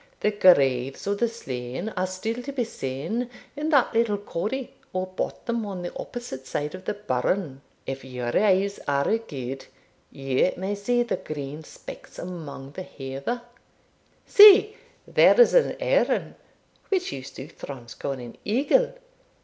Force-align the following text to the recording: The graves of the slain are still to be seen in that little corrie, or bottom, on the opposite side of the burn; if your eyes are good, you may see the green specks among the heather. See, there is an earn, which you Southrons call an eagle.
The 0.21 0.31
graves 0.31 1.05
of 1.05 1.19
the 1.19 1.29
slain 1.29 1.89
are 1.89 2.07
still 2.07 2.41
to 2.41 2.51
be 2.51 2.63
seen 2.63 3.29
in 3.55 3.69
that 3.69 3.93
little 3.93 4.17
corrie, 4.17 4.73
or 4.93 5.05
bottom, 5.05 5.63
on 5.67 5.83
the 5.83 5.95
opposite 5.95 6.47
side 6.47 6.73
of 6.73 6.85
the 6.85 6.95
burn; 6.95 7.61
if 7.85 8.03
your 8.03 8.35
eyes 8.35 8.79
are 8.87 9.15
good, 9.19 9.67
you 10.11 10.53
may 10.57 10.73
see 10.73 11.03
the 11.03 11.17
green 11.17 11.63
specks 11.63 12.17
among 12.17 12.71
the 12.71 12.81
heather. 12.81 13.43
See, 14.25 14.75
there 15.05 15.39
is 15.39 15.53
an 15.53 15.75
earn, 15.79 16.33
which 16.89 17.11
you 17.11 17.21
Southrons 17.21 17.93
call 17.93 18.13
an 18.13 18.39
eagle. 18.43 18.93